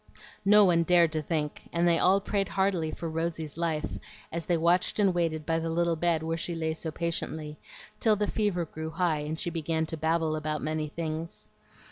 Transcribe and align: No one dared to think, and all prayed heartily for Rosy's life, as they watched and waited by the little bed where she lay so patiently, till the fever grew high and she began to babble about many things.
No 0.45 0.65
one 0.65 0.81
dared 0.81 1.11
to 1.11 1.21
think, 1.21 1.69
and 1.71 1.87
all 1.87 2.19
prayed 2.19 2.49
heartily 2.49 2.89
for 2.89 3.07
Rosy's 3.07 3.55
life, 3.55 3.87
as 4.31 4.47
they 4.47 4.57
watched 4.57 4.97
and 4.97 5.13
waited 5.13 5.45
by 5.45 5.59
the 5.59 5.69
little 5.69 5.95
bed 5.95 6.23
where 6.23 6.37
she 6.39 6.55
lay 6.55 6.73
so 6.73 6.89
patiently, 6.89 7.59
till 7.99 8.15
the 8.15 8.25
fever 8.25 8.65
grew 8.65 8.89
high 8.89 9.19
and 9.19 9.39
she 9.39 9.51
began 9.51 9.85
to 9.85 9.97
babble 9.97 10.35
about 10.35 10.63
many 10.63 10.87
things. 10.87 11.49